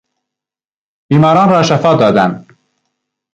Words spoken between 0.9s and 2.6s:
بیماران را شفا دادن